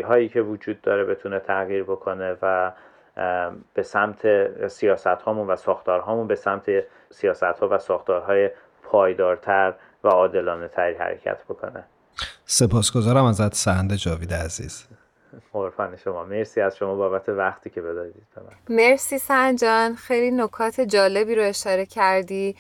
[0.05, 2.73] هایی که وجود داره بتونه تغییر بکنه و
[3.75, 4.23] به سمت
[4.69, 6.66] سیاست هامون و ساختار هامون به سمت
[7.11, 8.51] سیاست ها و ساختارهای
[8.83, 11.85] پایدارتر و عادلانه تری حرکت بکنه.
[12.45, 14.88] سپاسگزارم ازت سهند جاوید عزیز.
[15.53, 16.25] قربان شما.
[16.25, 18.77] مرسی از شما بابت وقتی که بدادید به من.
[18.77, 22.57] مرسی سنجان خیلی نکات جالبی رو اشاره کردی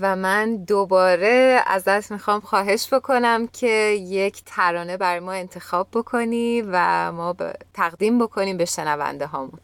[0.00, 3.66] و من دوباره ازت می‌خوام خواهش بکنم که
[4.00, 7.36] یک ترانه برای ما انتخاب بکنی و ما
[7.74, 9.60] تقدیم بکنیم به شنونده هامون.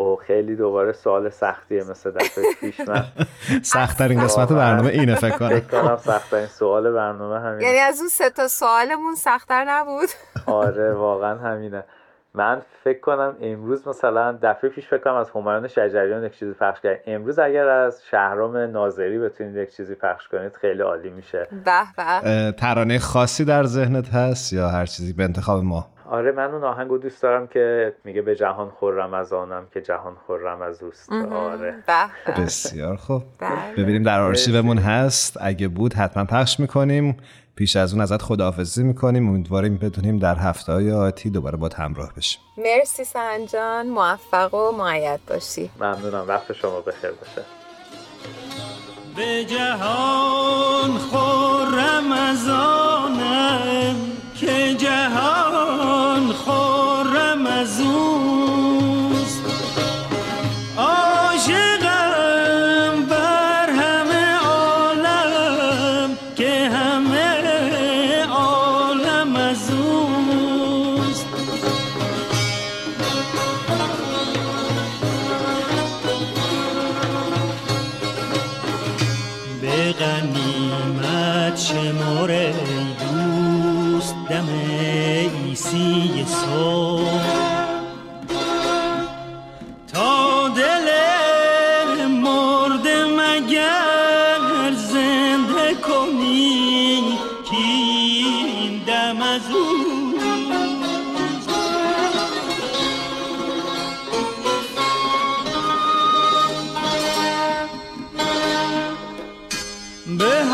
[0.00, 3.04] او خیلی دوباره سوال سختیه مثل دفعه پیش من.
[3.62, 5.48] سختترین قسمت برنامه اینه فکر کنم.
[5.48, 7.64] فکر کنم سختترین سوال برنامه همینه.
[7.64, 10.08] یعنی از اون سه تا سوالمون سختتر نبود؟
[10.46, 11.84] آره واقعا همینه.
[12.34, 16.80] من فکر کنم امروز مثلا دفعه پیش فکر کنم از همایون شجریان یک چیزی پخش
[16.80, 17.00] کرد.
[17.06, 21.48] امروز اگر از شهرام ناظری بتونید یک چیزی پخش کنید خیلی عالی میشه.
[21.64, 21.82] به
[22.22, 22.52] به.
[22.52, 26.98] ترانه خاصی در ذهنت هست یا هر چیزی به انتخاب ما؟ آره من اون آهنگو
[26.98, 31.12] دوست دارم که میگه به جهان خورم از آنم که جهان خورم از اوست.
[31.32, 31.74] آره.
[32.38, 33.22] بسیار خوب.
[33.38, 33.50] بله.
[33.76, 35.36] ببینیم در آرشیومون هست.
[35.40, 37.16] اگه بود حتما پخش می‌کنیم.
[37.60, 39.28] پیش از اون ازت خداحافظی می‌کنیم.
[39.28, 42.40] امیدواریم بدونیم در هفته های آتی دوباره با همراه بشیم.
[42.56, 45.70] مرسی سنجان موفق و معید باشی.
[45.80, 46.24] ممنونم.
[46.28, 47.44] وقت شما بخیر باشه.
[49.16, 53.96] به جهان خورم از آنم
[54.36, 59.42] که جهان خورم از اوست.
[110.18, 110.44] به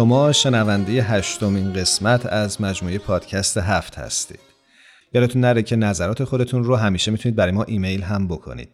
[0.00, 4.40] شما شنونده هشتمین قسمت از مجموعه پادکست هفت هستید.
[5.14, 8.68] یادتون نره که نظرات خودتون رو همیشه می‌تونید برای ما ایمیل هم بکنید.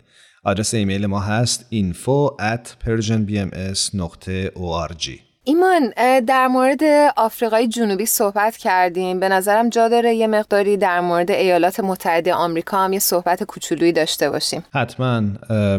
[0.45, 5.11] آدرس ایمیل ما هست info at persianbms.org
[5.45, 5.93] ایمان
[6.27, 6.81] در مورد
[7.17, 9.21] آفریقای جنوبی صحبت کردیم.
[9.21, 13.93] به نظرم جا داره یه مقداری در مورد ایالات متحده آمریکا هم یه صحبت کوچولویی
[13.93, 14.65] داشته باشیم.
[14.75, 15.21] حتما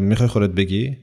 [0.00, 0.96] می‌خوای خودت بگی؟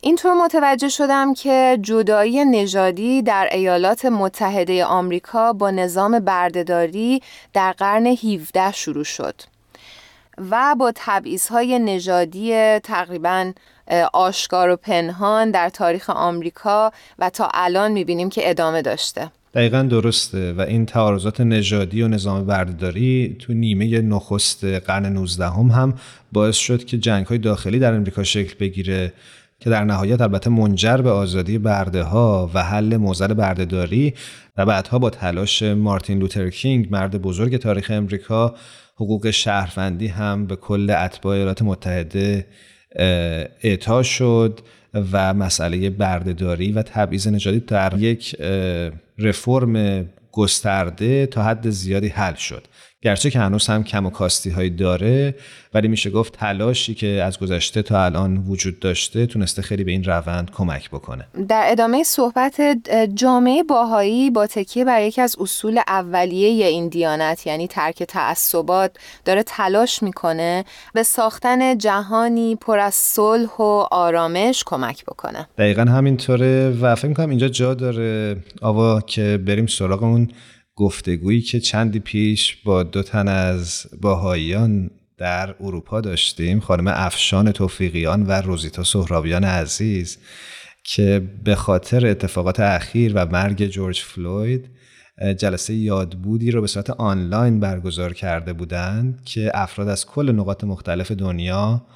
[0.00, 8.06] اینطور متوجه شدم که جدایی نژادی در ایالات متحده آمریکا با نظام بردهداری در قرن
[8.06, 9.34] 17 شروع شد
[10.50, 13.52] و با تبعیض‌های نژادی تقریبا
[14.12, 19.30] آشکار و پنهان در تاریخ آمریکا و تا الان می‌بینیم که ادامه داشته.
[19.54, 25.70] دقیقا درسته و این تعارضات نژادی و نظام بردهداری تو نیمه نخست قرن 19 هم,
[25.70, 25.94] هم
[26.32, 29.12] باعث شد که جنگ های داخلی در امریکا شکل بگیره.
[29.60, 34.14] که در نهایت البته منجر به آزادی برده ها و حل موزل بردهداری
[34.56, 38.54] و بعدها با تلاش مارتین لوتر کینگ مرد بزرگ تاریخ امریکا
[38.94, 42.46] حقوق شهروندی هم به کل اتباع ایالات متحده
[43.62, 44.60] اعطا شد
[45.12, 48.36] و مسئله بردهداری و تبعیض نژادی در یک
[49.18, 52.66] رفرم گسترده تا حد زیادی حل شد.
[53.02, 55.34] گرچه که هنوز هم کم و کاستی هایی داره
[55.74, 60.04] ولی میشه گفت تلاشی که از گذشته تا الان وجود داشته تونسته خیلی به این
[60.04, 61.26] روند کمک بکنه.
[61.48, 62.60] در ادامه صحبت
[63.14, 69.42] جامعه باهایی با تکیه بر یکی از اصول اولیه این دیانت یعنی ترک تعصبات داره
[69.42, 75.48] تلاش می‌کنه به ساختن جهانی پر از صلح و آرامش کمک بکنه.
[75.58, 80.28] دقیقا همینطوره و فکر می‌کنم اینجا جا داره آوا که بریم سراغ اون
[80.78, 88.26] گفتگویی که چندی پیش با دو تن از باهاییان در اروپا داشتیم خانم افشان توفیقیان
[88.26, 90.18] و روزیتا سهرابیان عزیز
[90.84, 94.70] که به خاطر اتفاقات اخیر و مرگ جورج فلوید
[95.36, 101.10] جلسه یادبودی رو به صورت آنلاین برگزار کرده بودند که افراد از کل نقاط مختلف
[101.10, 101.86] دنیا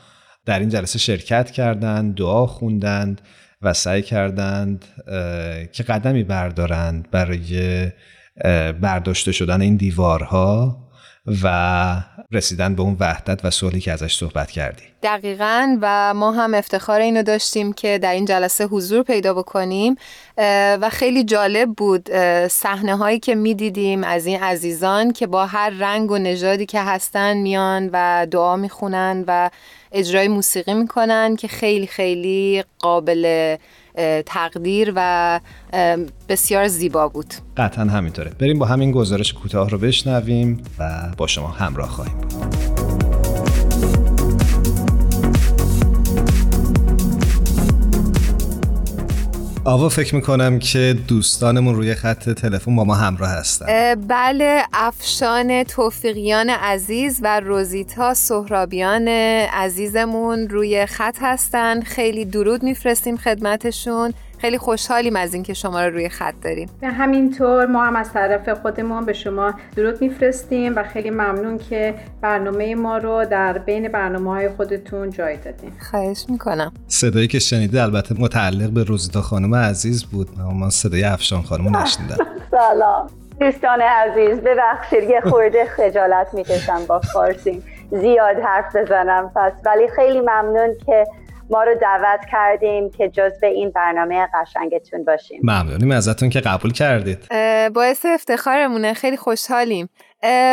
[0.47, 3.21] در این جلسه شرکت کردند دعا خوندند
[3.62, 4.85] و سعی کردند
[5.73, 7.90] که قدمی بردارند برای
[8.81, 10.77] برداشته شدن این دیوارها
[11.42, 14.83] و رسیدن به اون وحدت و صلحی که ازش صحبت کردی.
[15.03, 19.97] دقیقا و ما هم افتخار اینو داشتیم که در این جلسه حضور پیدا بکنیم
[20.81, 22.11] و خیلی جالب بود
[22.49, 27.37] صحنه هایی که می‌دیدیم از این عزیزان که با هر رنگ و نژادی که هستن
[27.37, 29.51] میان و دعا می‌خونن و
[29.92, 33.57] اجرای موسیقی می‌کنن که خیلی خیلی قابل
[34.27, 35.41] تقدیر و
[36.29, 37.35] بسیار زیبا بود.
[37.57, 38.31] قطعا همینطوره.
[38.39, 42.72] بریم با همین گزارش کوتاه رو بشنویم و با شما همراه خواهیم بود.
[49.64, 53.94] آوا فکر می‌کنم که دوستانمون روی خط تلفن با ما همراه هستن.
[53.94, 59.09] بله افشان توفیقیان عزیز و روزیتا سهرابیان
[59.53, 61.81] عزیزمون روی خط هستن.
[61.81, 64.14] خیلی درود میفرستیم خدمتشون.
[64.43, 66.71] خیلی خوشحالیم از اینکه شما رو روی خط داریم.
[66.81, 71.95] به همینطور ما هم از طرف خودمون به شما درود میفرستیم و خیلی ممنون که
[72.21, 76.73] برنامه ما رو در بین برنامه های خودتون جای دادیم خواهش می‌کنم.
[76.89, 80.29] صدایی که شنیده البته متعلق به روزیتا خانم عزیز بود.
[80.61, 82.17] من صدای افشان خانم نشنیدم.
[82.51, 83.07] سلام.
[83.41, 87.63] دوستان عزیز ببخشید یه خورده خجالت می‌کشم با فارسی.
[87.91, 89.53] زیاد حرف بزنم پس.
[89.67, 91.07] ولی خیلی ممنون که
[91.53, 95.41] ما رو دعوت کردیم که جز این برنامه قشنگتون باشیم.
[95.45, 97.29] ممنونیم ازتون که قبول کردید.
[97.75, 98.95] باعث افتخارمونه.
[98.95, 99.88] خیلی خوشحالیم.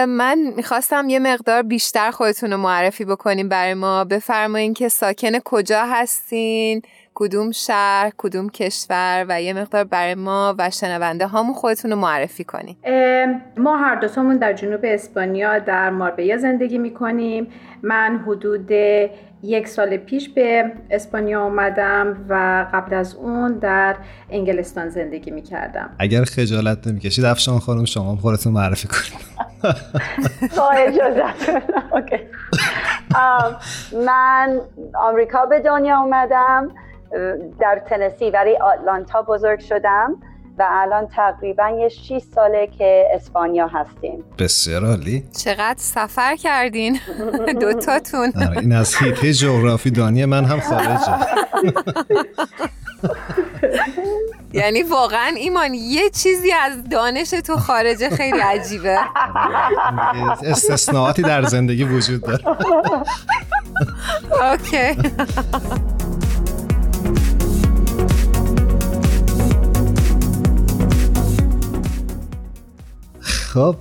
[0.08, 4.04] من می‌خواستم یه مقدار بیشتر خودتون رو معرفی بکنیم برای ما.
[4.04, 6.82] بفرمایین که ساکن کجا هستین
[7.14, 12.44] کدوم شهر کدوم کشور و یه مقدار برای ما و شنونده هامون خودتون رو معرفی
[12.44, 12.78] کنیم
[13.58, 17.48] ما هر دوتامون در جنوب اسپانیا در ماربیا زندگی می‌کنیم.
[17.84, 18.72] من حدود
[19.44, 23.96] یک سال پیش به اسپانیا آمدم و قبل از اون در
[24.30, 29.30] انگلستان زندگی می کردم اگر خجالت نمی کشید افشان خانم شما خودتون معرفی کنید.
[30.58, 30.72] با
[34.06, 34.60] من
[34.96, 36.72] آمریکا به دنیا اومدم
[37.60, 40.16] در تنسی ولی آتلانتا بزرگ شدم.
[40.60, 44.24] و الان تقریبا یه 6 ساله که اسپانیا هستیم.
[44.40, 45.24] بسیار عالی.
[45.44, 47.00] چقدر سفر کردین؟
[47.62, 48.34] دوتاتون.
[48.36, 51.26] آره، این از هیته جغرافی دانی من هم خارجه.
[54.54, 59.00] یعنی واقعا ایمان یه چیزی از دانش تو خارجه خیلی عجیبه.
[60.44, 62.44] استثناءاتی در زندگی وجود داره.
[64.52, 64.96] اوکی.
[73.54, 73.76] خب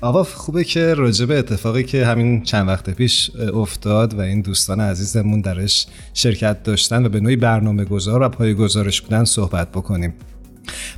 [0.00, 5.40] آقا خوبه که راجع اتفاقی که همین چند وقت پیش افتاد و این دوستان عزیزمون
[5.40, 10.14] درش شرکت داشتن و به نوعی برنامه گذار و پای گزارش بودن صحبت بکنیم.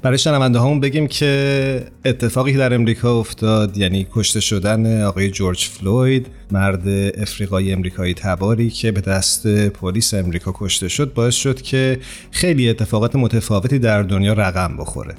[0.03, 6.27] برای شنونده همون بگیم که اتفاقی در امریکا افتاد یعنی کشته شدن آقای جورج فلوید
[6.51, 11.99] مرد افریقایی امریکایی تباری که به دست پلیس امریکا کشته شد باعث شد که
[12.31, 15.15] خیلی اتفاقات متفاوتی در دنیا رقم بخوره.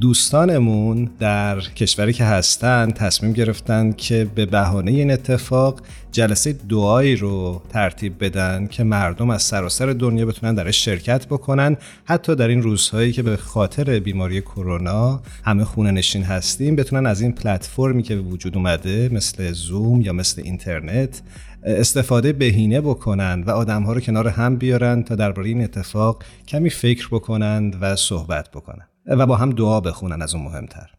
[0.00, 5.80] دوستانمون در کشوری که هستن تصمیم گرفتن که به بهانه این اتفاق
[6.12, 11.76] جلسه دعایی رو ترتیب بدن که مردم از سراسر دنیا بتونن درش شرکت بکنن.
[12.04, 17.20] حتی در این روزهایی که به خاطر بیماری کرونا همه خونه نشین هستیم بتونن از
[17.20, 21.22] این پلتفرمی که به وجود اومده مثل زوم یا مثل اینترنت
[21.64, 27.08] استفاده بهینه بکنن و آدمها رو کنار هم بیارن تا درباره این اتفاق کمی فکر
[27.08, 28.89] بکنند و صحبت بکنن.
[29.10, 30.90] و با هم دعا بخونن از اون مهمتر.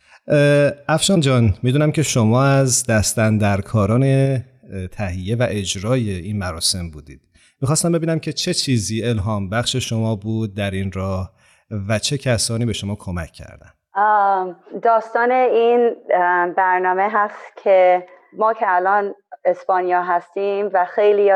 [0.88, 4.38] افشان جان می‌دونم که شما از دستن در کاران
[4.92, 7.22] تهیه و اجرای این مراسم بودید.
[7.62, 11.32] می‌خواستم ببینم که چه چیزی الهام بخش شما بود در این راه
[11.90, 13.70] و چه کسانی به شما کمک کردن.
[14.84, 15.96] داستان این
[16.58, 18.08] برنامه هست که
[18.38, 19.14] ما که الان
[19.46, 21.32] اسپانیا هستیم و خیلی,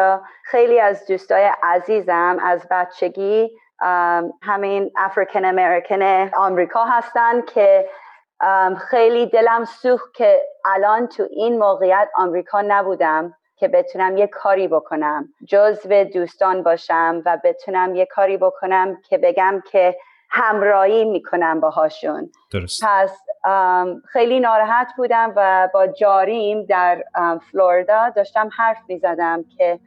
[0.46, 3.50] خیلی از دوستای عزیزم از بچگی
[4.42, 7.90] همین افریکن امریکن آمریکا هستن که
[8.90, 15.30] خیلی دلم سوخت که الان تو این موقعیت آمریکا نبودم که بتونم یه کاری بکنم.
[15.48, 19.98] جزو دوستان باشم و بتونم یه کاری بکنم که بگم که
[20.30, 22.30] همراهی می‌کنم باهاشون.
[22.52, 22.84] درست.
[22.86, 23.22] پس
[24.08, 27.04] خیلی ناراحت بودم و با جاریم در
[27.52, 29.80] فلوریدا داشتم حرف می‌زدم که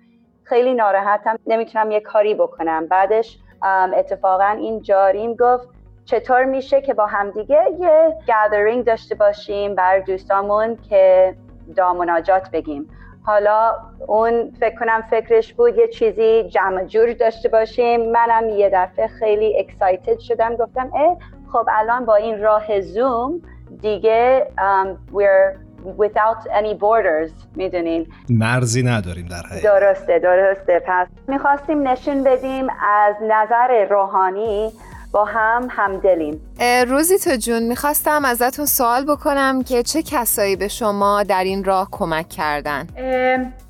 [0.45, 2.86] خیلی ناراحتم نمی‌تونم یه کاری بکنم.
[2.86, 5.69] بعدش اتفاقا این جاریم گفت
[6.05, 11.35] چطور میشه که با همدیگه یه گادرینگ داشته باشیم بر دوستامون که
[11.77, 12.91] دامناجات بگیم.
[13.23, 13.75] حالا
[14.07, 18.11] اون فکر کنم فکرش بود یه چیزی جمع جور داشته باشیم.
[18.11, 20.57] منم یه دفعه خیلی اکسایتد شدم.
[20.57, 21.17] گفتم اه
[21.53, 23.41] خب الان با این راه زوم
[23.81, 25.68] دیگه um, we're
[25.99, 29.62] without any borders می‌دونین مرزی نداریم در حقیقت.
[29.62, 30.83] درسته درسته.
[30.87, 34.72] پس می‌خواستیم نشون بدیم از نظر روحانی
[35.12, 36.41] با هم همدلیم.
[36.89, 42.29] روزیتا جون می‌خواستم ازتون سوال بکنم که چه کسایی به شما در این راه کمک
[42.29, 42.87] کردن؟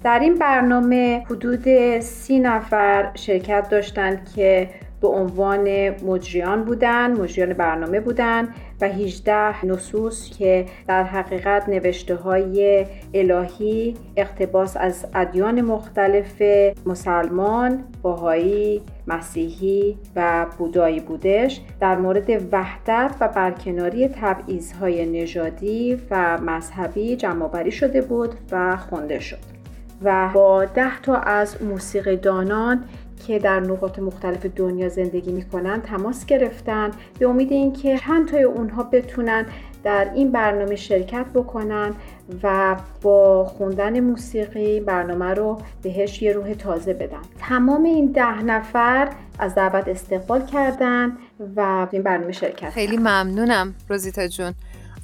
[0.05, 4.71] در این برنامه حدود سی نفر شرکت داشتن که
[5.01, 8.49] به عنوان مجریان بودن مجریان برنامه بودن
[8.81, 16.43] و 18 نصوص که در حقیقت نوشته های الهی اقتباس از ادیان مختلف
[16.87, 27.17] مسلمان، باهایی، مسیحی و بودایی بودش در مورد وحدت و برکناری تبعیضهای نژادی و مذهبی
[27.17, 29.59] جمعآوری شده بود و خونده شد.
[30.03, 32.85] و با ده تا از موسیقی دانان
[33.19, 38.83] که در نقاط مختلف دنیا زندگی می‌کنن تماس گرفتن به امید اینکه چند تای اونها
[38.83, 39.47] بتونن
[39.85, 41.95] در این برنامه شرکت بکنن
[42.43, 47.23] و با خوندن موسیقی برنامه رو بهش یه روح تازه بدن.
[47.39, 49.09] تمام این ده نفر
[49.39, 51.13] از دعوت استقبال کردن
[51.57, 54.55] و این برنامه شرکت خیلی ممنونم روزیتا جون.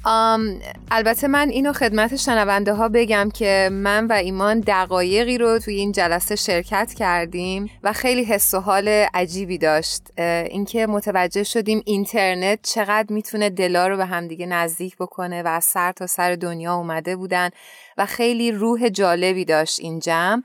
[0.05, 5.91] البته من اینو خدمت شنونده ها بگم که من و ایمان دقایقی رو توی این
[5.91, 10.01] جلسه شرکت کردیم و خیلی حس و حال عجیبی داشت.
[10.17, 15.91] اینکه متوجه شدیم اینترنت چقدر می‌تونه دلا رو به همدیگه نزدیک بکنه و از سر
[15.91, 17.49] تا سر دنیا اومده بودن
[17.97, 20.41] و خیلی روح جالبی داشت این جمع.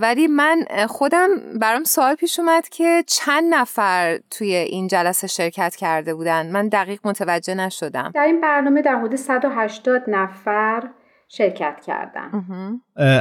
[0.00, 1.28] ولی من خودم
[1.60, 7.00] برام سوال پیش اومد که چند نفر توی این جلسه شرکت کرده بودن؟ من دقیق
[7.04, 8.12] متوجه نشدم.
[8.14, 10.82] در این برنامه در حدود 180 نفر
[11.28, 12.30] شرکت کردن.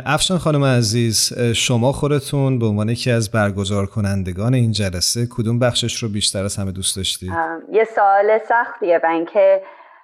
[0.06, 6.04] افشان خانم عزیز شما خودتون به عنوان یکی از برگزار کنندگان این جلسه کدوم بخشش
[6.04, 7.32] رو بیشتر از همه دوست داشتید؟
[7.72, 9.62] یه سوال سختیه من که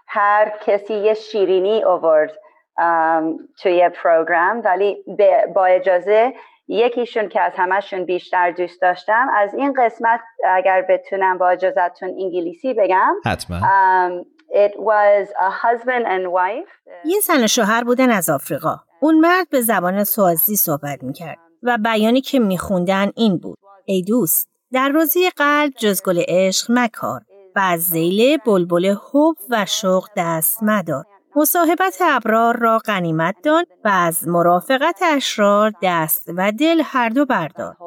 [0.07, 2.31] هر کسی یه شیرینی آورد
[3.61, 5.03] توی پروگرام ولی
[5.55, 6.33] با اجازه
[6.67, 10.19] یکیشون که از همشون بیشتر دوست داشتم از این قسمت
[10.55, 13.59] اگر بتونم با اجازتون انگلیسی بگم حتما
[14.67, 16.91] It was a husband and wife.
[17.05, 18.75] یه زن شوهر بودن از آفریقا.
[18.99, 23.57] اون مرد به زبان سوازی صحبت می‌کرد و بیانی که میخوندن این بود.
[23.85, 27.21] ای دوست، در روزی قلب جز گل عشق مکار
[27.55, 31.05] و از زیل بلبل حب و شوق دست مدار.
[31.35, 37.77] مصاحبت ابرار را غنیمت دان و از مرافقت اشرار دست و دل هر دو بردار.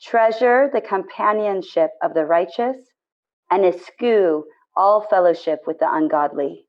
[0.00, 2.76] Treasure the companionship of the righteous
[3.50, 4.44] and eschew
[4.76, 6.68] all fellowship with the ungodly.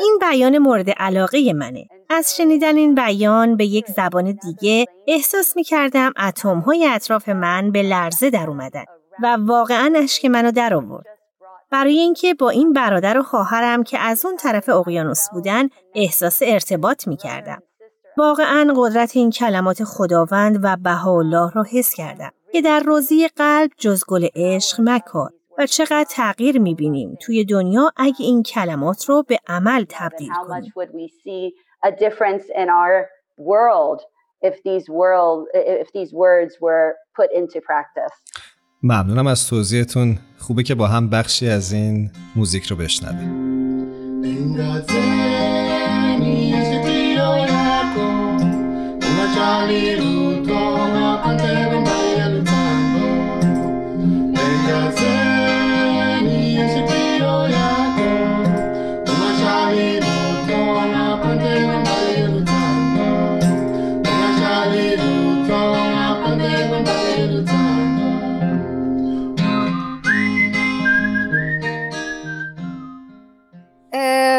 [0.00, 1.86] این بیان مورد علاقه منه.
[2.10, 7.72] از شنیدن این بیان به یک زبان دیگه احساس می کردم اتم های اطراف من
[7.72, 8.84] به لرزه در اومدن
[9.22, 11.19] و واقعا اشک منو در آورد.
[11.70, 17.08] برای اینکه با این برادر و خواهرم که از اون طرف اقیانوس بودن احساس ارتباط
[17.08, 17.62] می کردم.
[18.16, 24.04] واقعا قدرت این کلمات خداوند و بهاءالله را حس کردم که در روزی قلب جز
[24.08, 29.84] گل عشق مکار و چقدر تغییر می‌بینیم توی دنیا اگه این کلمات رو به عمل
[29.88, 30.72] تبدیل کنیم.
[38.82, 43.50] ممنونم از توضیحتون خوبه که با هم بخشی از این موزیک رو بشنویم.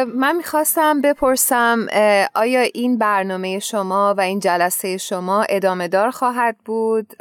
[0.06, 1.88] من می‌خواستم بپرسم
[2.36, 7.14] آیا این برنامه شما و این جلسه شما ادامه دار خواهد بود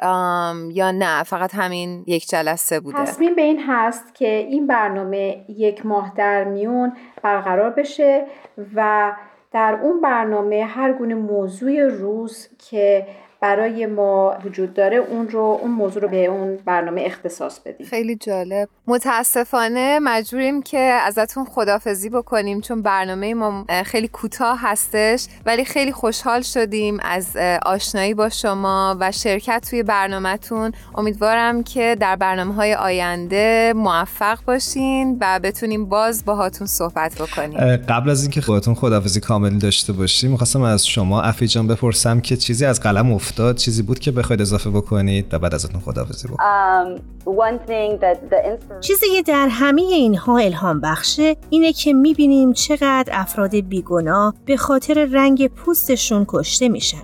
[0.72, 2.98] یا نه؟ فقط همین یک جلسه بوده.
[2.98, 8.26] تصمیم به این هست که این برنامه یک ماه در میون برقرار بشه
[8.74, 9.12] و
[9.52, 13.06] در اون برنامه هر گونه موضوع روز که
[13.42, 17.86] برای ما وجود داره اون رو اون موضوع رو به اون برنامه اختصاص بدیم.
[17.86, 18.68] خیلی جالب.
[18.86, 26.40] متاسفانه مجبوریم که ازتون خدافزی بکنیم چون برنامه ما خیلی کوتاه هستش ولی خیلی خوشحال
[26.42, 27.36] شدیم از
[27.66, 30.72] آشنایی با شما و شرکت توی برنامهتون.
[30.94, 37.76] امیدوارم که در برنامه های آینده موفق باشین و بتونیم باز باهاتون صحبت بکنیم.
[37.76, 42.36] قبل از اینکه خودتون خدافزی کامل داشته باشیم می‌خواستم از شما افی جان بپرسم که
[42.36, 47.00] چیزی از قلم افتاد چیزی بود که بخواید اضافه بکنید و بعد ازتون خداحافظی بکنید
[47.26, 54.56] um, چیزی که در همه اینها الهام بخشه اینه که می‌بینیم چقدر افراد بیگناه به
[54.56, 57.02] خاطر رنگ پوستشون کشته میشن.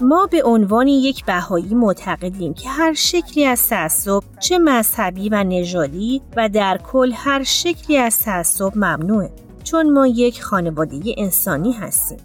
[0.00, 6.22] ما به عنوان یک بهایی معتقدیم که هر شکلی از تعصب چه مذهبی و نژادی
[6.36, 9.30] و در کل هر شکلی از تعصب ممنوعه
[9.64, 12.18] چون ما یک خانواده انسانی هستیم.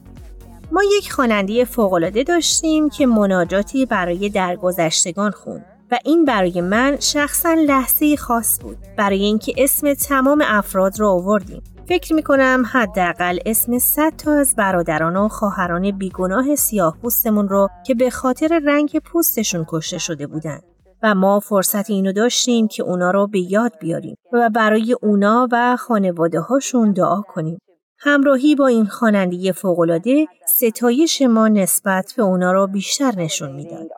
[0.73, 7.53] ما یک خواننده فوقالعاده داشتیم که مناجاتی برای درگذشتگان خوند و این برای من شخصا
[7.53, 8.77] لحظه خاص بود.
[8.97, 11.63] برای اینکه اسم تمام افراد را آوردیم.
[11.89, 17.69] فکر می کنم حداقل اسم 100 تا از برادران و خواهران بیگناه سیاه پوستمون رو
[17.85, 20.63] که به خاطر رنگ پوستشون کشته شده بودند
[21.03, 25.77] و ما فرصت اینو داشتیم که اونا رو به یاد بیاریم و برای اونا و
[25.77, 27.59] خانواده هاشون دعا کنیم.
[28.03, 30.27] همراهی با این خواننده فوقالعاده
[30.57, 33.89] ستایش ما نسبت به اونا را بیشتر نشون می‌داد.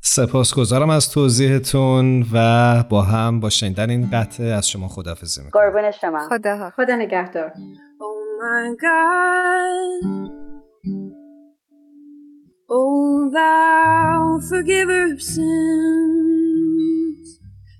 [0.00, 5.62] سپاسگزارم از توضیحتون و با هم با شنیدن این قطعه از شما خداحافظی می‌کنم.
[5.62, 6.28] قربون شما.
[6.28, 7.48] خدا خدا نگهدار.
[7.48, 10.02] Oh my God.
[12.68, 14.20] Oh thou
[14.50, 17.28] forgiver of sins,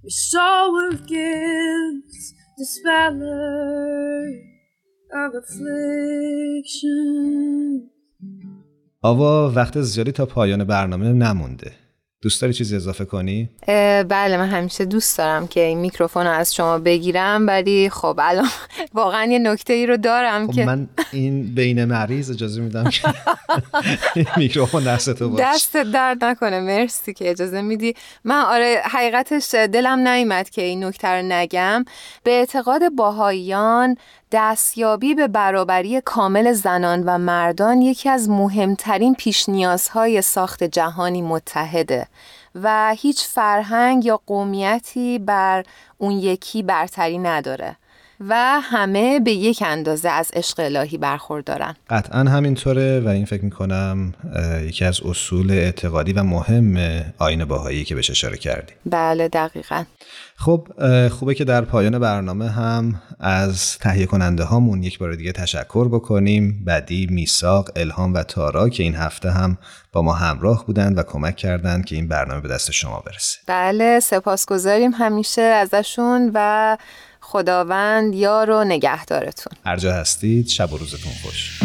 [0.07, 2.25] restorer of gifts,
[9.03, 11.73] آوا وقت زیادی تا پایان برنامه نمونده.
[12.27, 13.49] دوست داری چیزی اضافه کنی؟
[14.09, 18.49] بله من همیشه دوست دارم که این میکروفون رو از شما بگیرم ولی خب الان
[18.95, 23.09] واقعا یه نکته ای رو دارم خب که من این بین مریض اجازه میدم که
[24.37, 27.95] میکروفون دست تو باش دست درد نکنه مرسی که اجازه میدی.
[28.25, 31.85] من آره حقیقتش دلم نیومد که این نکته رو نگم.
[32.23, 33.97] به اعتقاد باهایان
[34.33, 42.07] دستیابی به برابری کامل زنان و مردان یکی از مهمترین پیش نیازهای ساخت جهانی متحده
[42.55, 45.65] و هیچ فرهنگ یا قومیتی بر
[45.99, 47.77] اون یکی برتری نداره
[48.21, 51.77] و همه به یک اندازه از عشق الهی برخوردارن.
[51.91, 54.15] قطعا همینطوره و این فکر می‌کنم
[54.63, 58.73] یکی از اصول اعتقادی و مهم آین باهایی که بهش اشاره کردی.
[58.87, 59.85] بله دقیقا.
[60.39, 60.69] خب
[61.09, 66.65] خوبه که در پایان برنامه هم از تهیه کننده هامون یک بار دیگه تشکر بکنیم.
[66.67, 69.59] بدی، میساق، الهام و تارا که این هفته هم
[69.93, 73.39] با ما همراه بودند و کمک کردند که این برنامه به دست شما برسه.
[73.47, 76.77] بله سپاسگزاریم همیشه ازشون و
[77.21, 79.53] خداوند یار و نگهدارتون.
[79.65, 81.61] هر جا هستید شب و روزتون خوش.